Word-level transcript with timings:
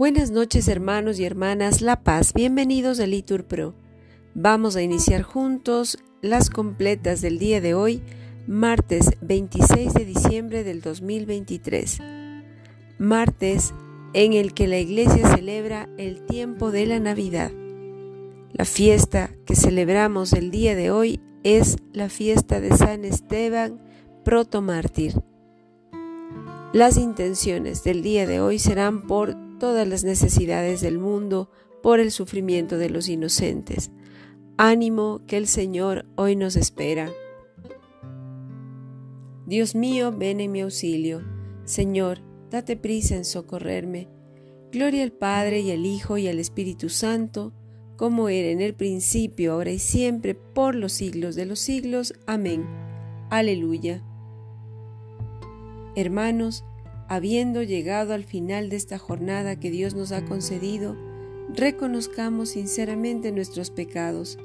Buenas 0.00 0.30
noches 0.30 0.66
hermanos 0.68 1.20
y 1.20 1.26
hermanas 1.26 1.82
La 1.82 2.02
Paz, 2.02 2.32
bienvenidos 2.32 3.00
a 3.00 3.06
Litur 3.06 3.44
Pro. 3.44 3.74
Vamos 4.32 4.74
a 4.74 4.80
iniciar 4.80 5.20
juntos 5.20 5.98
las 6.22 6.48
completas 6.48 7.20
del 7.20 7.38
día 7.38 7.60
de 7.60 7.74
hoy, 7.74 8.02
martes 8.46 9.10
26 9.20 9.92
de 9.92 10.06
diciembre 10.06 10.64
del 10.64 10.80
2023. 10.80 11.98
Martes 12.98 13.74
en 14.14 14.32
el 14.32 14.54
que 14.54 14.68
la 14.68 14.78
iglesia 14.78 15.36
celebra 15.36 15.86
el 15.98 16.24
tiempo 16.24 16.70
de 16.70 16.86
la 16.86 16.98
Navidad. 16.98 17.52
La 18.54 18.64
fiesta 18.64 19.28
que 19.44 19.54
celebramos 19.54 20.32
el 20.32 20.50
día 20.50 20.74
de 20.74 20.90
hoy 20.90 21.20
es 21.42 21.76
la 21.92 22.08
fiesta 22.08 22.58
de 22.62 22.74
San 22.74 23.04
Esteban, 23.04 23.82
protomártir. 24.24 25.20
Las 26.72 26.96
intenciones 26.96 27.84
del 27.84 28.00
día 28.00 28.26
de 28.26 28.40
hoy 28.40 28.58
serán 28.58 29.06
por 29.06 29.36
todas 29.60 29.86
las 29.86 30.02
necesidades 30.02 30.80
del 30.80 30.98
mundo, 30.98 31.48
por 31.84 32.00
el 32.00 32.10
sufrimiento 32.10 32.76
de 32.78 32.90
los 32.90 33.08
inocentes. 33.08 33.92
Ánimo 34.56 35.22
que 35.26 35.36
el 35.36 35.46
Señor 35.46 36.06
hoy 36.16 36.34
nos 36.34 36.56
espera. 36.56 37.10
Dios 39.46 39.74
mío, 39.74 40.12
ven 40.16 40.40
en 40.40 40.52
mi 40.52 40.60
auxilio. 40.60 41.22
Señor, 41.64 42.18
date 42.50 42.76
prisa 42.76 43.14
en 43.14 43.24
socorrerme. 43.24 44.08
Gloria 44.72 45.02
al 45.02 45.12
Padre 45.12 45.60
y 45.60 45.70
al 45.70 45.86
Hijo 45.86 46.18
y 46.18 46.28
al 46.28 46.38
Espíritu 46.38 46.88
Santo, 46.88 47.52
como 47.96 48.28
era 48.28 48.48
en 48.48 48.60
el 48.60 48.74
principio, 48.74 49.52
ahora 49.52 49.70
y 49.70 49.78
siempre, 49.78 50.34
por 50.34 50.74
los 50.74 50.92
siglos 50.92 51.34
de 51.34 51.46
los 51.46 51.58
siglos. 51.58 52.14
Amén. 52.26 52.64
Aleluya. 53.30 54.02
Hermanos, 55.96 56.64
habiendo 57.10 57.64
llegado 57.64 58.14
al 58.14 58.22
final 58.22 58.70
de 58.70 58.76
esta 58.76 58.96
jornada 58.96 59.58
que 59.58 59.72
Dios 59.72 59.96
nos 59.96 60.12
ha 60.12 60.24
concedido, 60.24 60.96
reconozcamos 61.52 62.50
sinceramente 62.50 63.32
nuestros 63.32 63.72
pecados. 63.72 64.38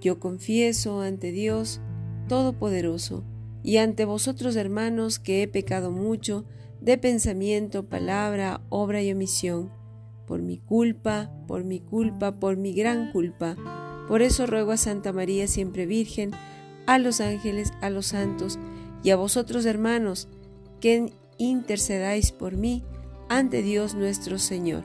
Yo 0.00 0.18
confieso 0.18 1.00
ante 1.00 1.30
Dios 1.30 1.80
Todopoderoso 2.26 3.22
y 3.62 3.76
ante 3.76 4.04
vosotros 4.04 4.56
hermanos 4.56 5.20
que 5.20 5.44
he 5.44 5.46
pecado 5.46 5.92
mucho 5.92 6.44
de 6.80 6.98
pensamiento, 6.98 7.88
palabra, 7.88 8.60
obra 8.70 9.00
y 9.00 9.12
omisión, 9.12 9.70
por 10.26 10.42
mi 10.42 10.58
culpa, 10.58 11.30
por 11.46 11.62
mi 11.62 11.78
culpa, 11.78 12.40
por 12.40 12.56
mi 12.56 12.72
gran 12.72 13.12
culpa. 13.12 13.56
Por 14.08 14.22
eso 14.22 14.48
ruego 14.48 14.72
a 14.72 14.76
Santa 14.76 15.12
María 15.12 15.46
siempre 15.46 15.86
Virgen, 15.86 16.32
a 16.86 16.98
los 16.98 17.20
ángeles, 17.20 17.72
a 17.80 17.88
los 17.88 18.06
santos 18.06 18.58
y 19.04 19.10
a 19.10 19.16
vosotros 19.16 19.64
hermanos, 19.64 20.26
que 20.80 21.12
intercedáis 21.38 22.32
por 22.32 22.56
mí 22.56 22.84
ante 23.28 23.62
Dios 23.62 23.94
nuestro 23.94 24.38
Señor. 24.38 24.84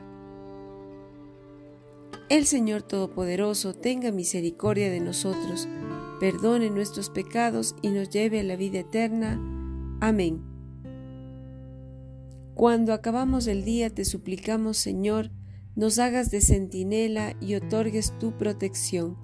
El 2.30 2.46
Señor 2.46 2.82
Todopoderoso 2.82 3.74
tenga 3.74 4.10
misericordia 4.10 4.90
de 4.90 5.00
nosotros, 5.00 5.68
perdone 6.20 6.70
nuestros 6.70 7.10
pecados 7.10 7.76
y 7.82 7.90
nos 7.90 8.08
lleve 8.08 8.40
a 8.40 8.44
la 8.44 8.56
vida 8.56 8.80
eterna. 8.80 9.38
Amén. 10.00 10.42
Cuando 12.54 12.92
acabamos 12.92 13.46
el 13.46 13.64
día 13.64 13.90
te 13.90 14.04
suplicamos, 14.04 14.78
Señor, 14.78 15.30
nos 15.76 15.98
hagas 15.98 16.30
de 16.30 16.40
centinela 16.40 17.36
y 17.40 17.56
otorgues 17.56 18.16
tu 18.18 18.38
protección, 18.38 19.18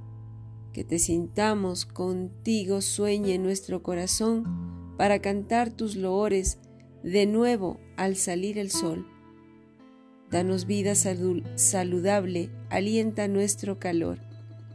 que 0.72 0.84
te 0.84 0.98
sintamos 0.98 1.86
contigo 1.86 2.80
sueñe 2.80 3.38
nuestro 3.38 3.82
corazón 3.82 4.94
para 4.98 5.20
cantar 5.20 5.70
tus 5.70 5.96
loores 5.96 6.58
de 7.02 7.26
nuevo 7.26 7.80
al 7.96 8.16
salir 8.16 8.58
el 8.58 8.70
sol. 8.70 9.06
Danos 10.30 10.66
vida 10.66 10.94
saludable, 10.94 12.50
alienta 12.68 13.26
nuestro 13.26 13.78
calor, 13.78 14.18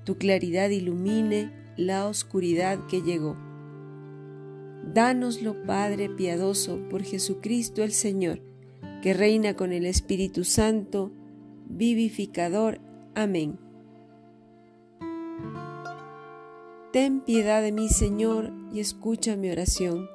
tu 0.04 0.18
claridad 0.18 0.70
ilumine 0.70 1.52
la 1.78 2.08
oscuridad 2.08 2.88
que 2.88 3.02
llegó. 3.02 3.38
Dánoslo, 4.94 5.64
Padre 5.64 6.10
piadoso, 6.10 6.80
por 6.90 7.04
Jesucristo 7.04 7.84
el 7.84 7.92
Señor, 7.92 8.42
que 9.02 9.14
reina 9.14 9.56
con 9.56 9.72
el 9.72 9.86
Espíritu 9.86 10.44
Santo, 10.44 11.12
vivificador. 11.68 12.80
Amén. 13.14 13.58
Ten 16.92 17.22
piedad 17.22 17.62
de 17.62 17.72
mí, 17.72 17.90
Señor, 17.90 18.52
y 18.74 18.80
escucha 18.80 19.36
mi 19.36 19.50
oración 19.50 20.15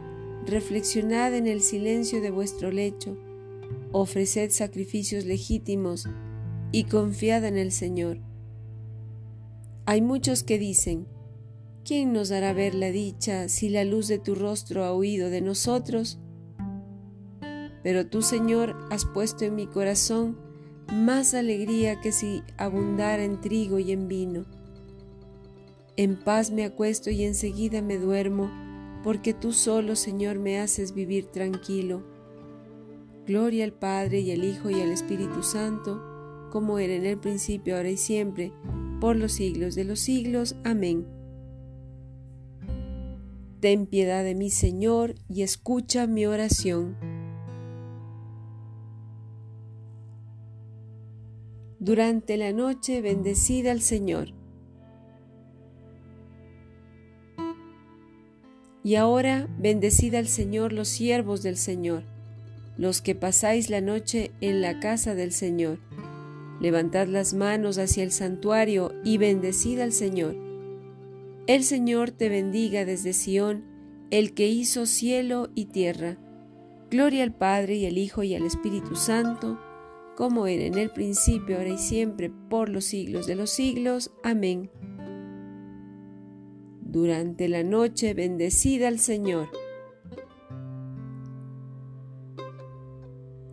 reflexionad 0.45 1.33
en 1.35 1.47
el 1.47 1.61
silencio 1.61 2.21
de 2.21 2.31
vuestro 2.31 2.71
lecho, 2.71 3.17
ofreced 3.91 4.51
sacrificios 4.51 5.25
legítimos 5.25 6.07
y 6.71 6.85
confiad 6.85 7.45
en 7.45 7.57
el 7.57 7.71
Señor. 7.71 8.19
Hay 9.85 10.01
muchos 10.01 10.43
que 10.43 10.57
dicen, 10.57 11.07
¿quién 11.83 12.13
nos 12.13 12.31
hará 12.31 12.53
ver 12.53 12.75
la 12.75 12.91
dicha 12.91 13.49
si 13.49 13.69
la 13.69 13.83
luz 13.83 14.07
de 14.07 14.19
tu 14.19 14.35
rostro 14.35 14.83
ha 14.83 14.95
huido 14.95 15.29
de 15.29 15.41
nosotros? 15.41 16.19
Pero 17.83 18.07
tú, 18.07 18.21
Señor, 18.21 18.75
has 18.89 19.05
puesto 19.05 19.45
en 19.45 19.55
mi 19.55 19.67
corazón 19.67 20.37
más 20.93 21.33
alegría 21.33 21.99
que 21.99 22.11
si 22.11 22.43
abundara 22.57 23.23
en 23.23 23.41
trigo 23.41 23.79
y 23.79 23.91
en 23.91 24.07
vino. 24.07 24.45
En 25.97 26.15
paz 26.15 26.51
me 26.51 26.63
acuesto 26.63 27.09
y 27.09 27.23
enseguida 27.23 27.81
me 27.81 27.97
duermo, 27.97 28.49
porque 29.03 29.33
tú 29.33 29.51
solo, 29.51 29.95
Señor, 29.95 30.39
me 30.39 30.59
haces 30.59 30.93
vivir 30.93 31.27
tranquilo. 31.27 32.03
Gloria 33.25 33.63
al 33.63 33.73
Padre 33.73 34.19
y 34.19 34.31
al 34.31 34.43
Hijo 34.43 34.69
y 34.69 34.81
al 34.81 34.91
Espíritu 34.91 35.43
Santo, 35.43 36.01
como 36.51 36.79
era 36.79 36.93
en 36.93 37.05
el 37.05 37.17
principio, 37.17 37.77
ahora 37.77 37.89
y 37.89 37.97
siempre, 37.97 38.51
por 38.99 39.15
los 39.15 39.31
siglos 39.31 39.75
de 39.75 39.85
los 39.85 39.99
siglos. 39.99 40.55
Amén. 40.63 41.07
Ten 43.59 43.85
piedad 43.85 44.23
de 44.23 44.35
mí, 44.35 44.49
Señor, 44.49 45.15
y 45.29 45.43
escucha 45.43 46.07
mi 46.07 46.25
oración. 46.25 46.97
Durante 51.79 52.37
la 52.37 52.53
noche 52.53 53.01
bendecida 53.01 53.71
al 53.71 53.81
Señor. 53.81 54.40
Y 58.83 58.95
ahora 58.95 59.47
bendecid 59.59 60.15
al 60.15 60.27
Señor 60.27 60.73
los 60.73 60.87
siervos 60.87 61.43
del 61.43 61.57
Señor, 61.57 62.03
los 62.77 63.01
que 63.01 63.13
pasáis 63.13 63.69
la 63.69 63.81
noche 63.81 64.31
en 64.41 64.61
la 64.61 64.79
casa 64.79 65.13
del 65.13 65.31
Señor. 65.31 65.79
Levantad 66.59 67.07
las 67.07 67.33
manos 67.33 67.77
hacia 67.77 68.03
el 68.03 68.11
santuario 68.11 68.93
y 69.03 69.17
bendecid 69.17 69.79
al 69.79 69.91
Señor. 69.91 70.35
El 71.47 71.63
Señor 71.63 72.11
te 72.11 72.29
bendiga 72.29 72.85
desde 72.85 73.13
Sión, 73.13 73.65
el 74.09 74.33
que 74.33 74.47
hizo 74.47 74.85
cielo 74.85 75.49
y 75.55 75.65
tierra. 75.65 76.17
Gloria 76.89 77.23
al 77.23 77.33
Padre 77.33 77.75
y 77.75 77.85
al 77.85 77.97
Hijo 77.97 78.23
y 78.23 78.35
al 78.35 78.45
Espíritu 78.45 78.95
Santo, 78.95 79.59
como 80.17 80.45
era 80.47 80.65
en 80.65 80.77
el 80.77 80.91
principio, 80.91 81.57
ahora 81.57 81.69
y 81.69 81.77
siempre, 81.77 82.31
por 82.49 82.69
los 82.69 82.85
siglos 82.85 83.27
de 83.27 83.35
los 83.35 83.49
siglos. 83.49 84.11
Amén 84.23 84.69
durante 86.91 87.47
la 87.47 87.63
noche 87.63 88.13
bendecida 88.13 88.89
al 88.89 88.99
Señor. 88.99 89.47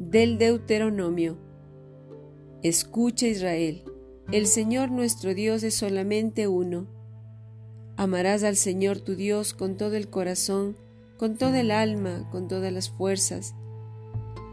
Del 0.01 0.39
Deuteronomio. 0.39 1.39
Escucha 2.65 3.29
Israel, 3.29 3.85
el 4.33 4.47
Señor 4.47 4.91
nuestro 4.91 5.35
Dios 5.35 5.63
es 5.63 5.75
solamente 5.75 6.49
uno. 6.49 6.89
Amarás 7.97 8.43
al 8.43 8.57
Señor 8.57 8.99
tu 8.99 9.15
Dios 9.15 9.55
con 9.55 9.77
todo 9.77 9.95
el 9.95 10.11
corazón, 10.11 10.77
con 11.17 11.37
toda 11.37 11.61
el 11.61 11.71
alma, 11.71 12.29
con 12.33 12.49
todas 12.49 12.73
las 12.73 12.91
fuerzas. 12.91 13.55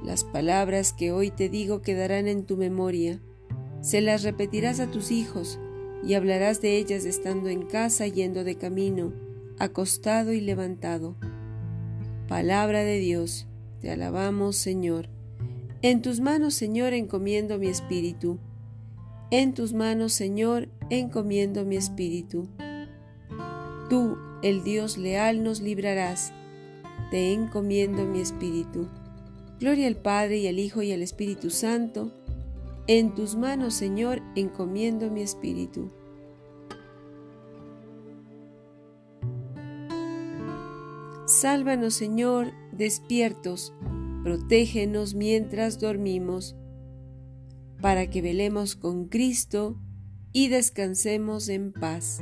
Las 0.04 0.24
palabras 0.24 0.94
que 0.94 1.12
hoy 1.12 1.32
te 1.32 1.50
digo 1.50 1.82
quedarán 1.82 2.28
en 2.28 2.46
tu 2.46 2.56
memoria. 2.56 3.20
Se 3.82 4.02
las 4.02 4.22
repetirás 4.22 4.80
a 4.80 4.92
tus 4.92 5.10
hijos 5.10 5.60
y 6.06 6.14
hablarás 6.14 6.62
de 6.62 6.78
ellas 6.78 7.06
estando 7.06 7.50
en 7.50 7.64
casa, 7.64 8.08
yendo 8.08 8.44
de 8.44 8.56
camino, 8.56 9.14
acostado 9.58 10.34
y 10.34 10.42
levantado. 10.42 11.16
Palabra 12.28 12.80
de 12.80 13.00
Dios, 13.00 13.48
te 13.82 13.90
alabamos 13.92 14.56
Señor. 14.56 15.10
En 15.82 16.02
tus 16.02 16.20
manos, 16.20 16.54
Señor, 16.54 16.94
encomiendo 16.94 17.60
mi 17.60 17.68
espíritu. 17.68 18.40
En 19.32 19.54
tus 19.54 19.74
manos, 19.74 20.14
Señor, 20.14 20.70
encomiendo 20.90 21.66
mi 21.66 21.76
espíritu. 21.76 22.48
Tú, 23.90 24.18
el 24.42 24.64
Dios 24.64 24.98
leal, 24.98 25.44
nos 25.44 25.62
librarás. 25.62 26.34
Te 27.12 27.34
encomiendo 27.34 28.06
mi 28.06 28.20
espíritu. 28.20 28.88
Gloria 29.60 29.88
al 29.88 29.96
Padre 29.96 30.38
y 30.38 30.48
al 30.48 30.60
Hijo 30.60 30.82
y 30.82 30.92
al 30.92 31.02
Espíritu 31.02 31.50
Santo. 31.50 32.12
En 32.88 33.16
tus 33.16 33.36
manos, 33.36 33.74
Señor, 33.74 34.22
encomiendo 34.36 35.10
mi 35.10 35.22
espíritu. 35.22 35.90
Sálvanos, 41.26 41.96
Señor, 41.96 42.52
despiertos, 42.72 43.74
protégenos 44.24 45.16
mientras 45.16 45.80
dormimos, 45.80 46.56
para 47.82 48.08
que 48.10 48.22
velemos 48.22 48.76
con 48.76 49.08
Cristo 49.08 49.80
y 50.32 50.50
descansemos 50.50 51.50
en 51.50 51.74
paz. 51.74 52.22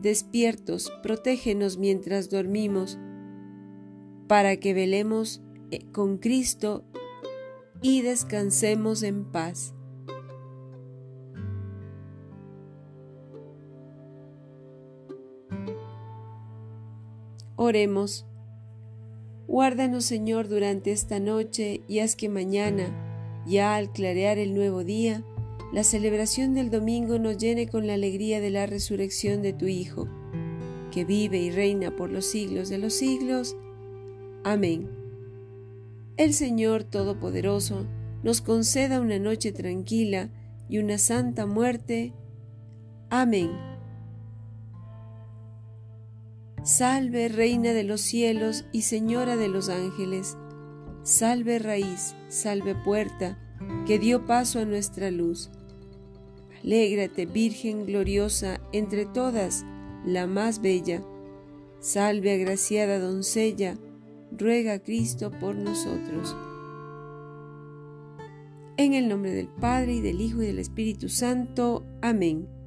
despiertos, 0.00 0.92
protégenos 1.02 1.78
mientras 1.78 2.30
dormimos, 2.30 2.98
para 4.26 4.56
que 4.58 4.74
velemos 4.74 5.42
eh, 5.70 5.84
con 5.92 6.18
Cristo 6.18 6.84
y 7.82 8.02
descansemos 8.02 9.02
en 9.02 9.24
paz. 9.24 9.74
Oremos. 17.56 18.24
Guárdanos, 19.48 20.04
Señor, 20.04 20.48
durante 20.48 20.92
esta 20.92 21.18
noche 21.20 21.82
y 21.88 21.98
haz 21.98 22.14
que 22.14 22.28
mañana, 22.28 23.44
ya 23.46 23.74
al 23.74 23.90
clarear 23.90 24.38
el 24.38 24.54
nuevo 24.54 24.84
día, 24.84 25.24
la 25.72 25.84
celebración 25.84 26.54
del 26.54 26.70
domingo 26.70 27.18
nos 27.18 27.36
llene 27.36 27.68
con 27.68 27.86
la 27.86 27.94
alegría 27.94 28.40
de 28.40 28.50
la 28.50 28.66
resurrección 28.66 29.42
de 29.42 29.52
tu 29.52 29.66
Hijo, 29.66 30.08
que 30.90 31.04
vive 31.04 31.38
y 31.38 31.50
reina 31.50 31.94
por 31.94 32.10
los 32.10 32.26
siglos 32.26 32.68
de 32.68 32.78
los 32.78 32.94
siglos. 32.94 33.56
Amén. 34.44 34.88
El 36.16 36.32
Señor 36.32 36.84
Todopoderoso 36.84 37.86
nos 38.22 38.40
conceda 38.40 39.00
una 39.00 39.18
noche 39.18 39.52
tranquila 39.52 40.30
y 40.68 40.78
una 40.78 40.98
santa 40.98 41.46
muerte. 41.46 42.12
Amén. 43.10 43.50
Salve 46.64 47.28
Reina 47.28 47.72
de 47.72 47.84
los 47.84 48.00
cielos 48.00 48.64
y 48.72 48.82
Señora 48.82 49.36
de 49.36 49.48
los 49.48 49.68
ángeles. 49.68 50.36
Salve 51.02 51.58
raíz, 51.58 52.14
salve 52.28 52.74
puerta, 52.74 53.38
que 53.86 53.98
dio 53.98 54.26
paso 54.26 54.58
a 54.58 54.64
nuestra 54.64 55.10
luz. 55.10 55.50
Alégrate, 56.62 57.26
Virgen 57.26 57.86
gloriosa, 57.86 58.60
entre 58.72 59.06
todas, 59.06 59.64
la 60.04 60.26
más 60.26 60.60
bella. 60.60 61.02
Salve, 61.80 62.32
agraciada 62.32 62.98
doncella, 62.98 63.76
ruega 64.32 64.74
a 64.74 64.78
Cristo 64.80 65.30
por 65.30 65.54
nosotros. 65.54 66.36
En 68.76 68.94
el 68.94 69.08
nombre 69.08 69.32
del 69.32 69.48
Padre 69.48 69.94
y 69.94 70.00
del 70.00 70.20
Hijo 70.20 70.42
y 70.42 70.46
del 70.46 70.58
Espíritu 70.58 71.08
Santo. 71.08 71.84
Amén. 72.00 72.57